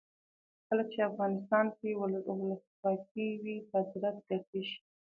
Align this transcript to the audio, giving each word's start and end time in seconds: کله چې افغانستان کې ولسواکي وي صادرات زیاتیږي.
کله 0.67 0.83
چې 0.91 0.99
افغانستان 1.09 1.65
کې 1.77 1.89
ولسواکي 1.99 3.27
وي 3.43 3.55
صادرات 3.69 4.15
زیاتیږي. 4.27 4.75